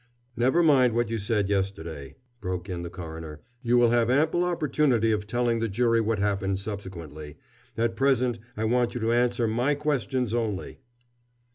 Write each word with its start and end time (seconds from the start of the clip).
"Never 0.35 0.63
mind 0.63 0.95
what 0.95 1.11
you 1.11 1.19
said 1.19 1.47
yesterday," 1.47 2.15
broke 2.39 2.67
in 2.67 2.81
the 2.81 2.89
coroner. 2.89 3.41
"You 3.61 3.77
will 3.77 3.91
have 3.91 4.09
another 4.09 4.39
opportunity 4.39 5.11
of 5.11 5.27
telling 5.27 5.59
the 5.59 5.67
jury 5.69 6.01
what 6.01 6.17
happened 6.17 6.57
subsequently. 6.57 7.37
At 7.77 7.95
present 7.95 8.39
I 8.57 8.63
want 8.63 8.95
you 8.95 9.01
to 9.01 9.11
answer 9.11 9.47
my 9.47 9.75
questions 9.75 10.33
only." 10.33 10.79